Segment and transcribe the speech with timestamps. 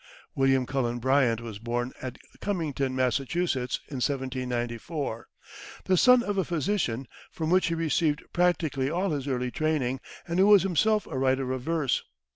[0.33, 5.27] William Cullen Bryant was born at Cummington, Massachusetts, in 1794,
[5.85, 10.39] the son of a physician, from whom he received practically all his early training, and
[10.39, 12.01] who was himself a writer of verse.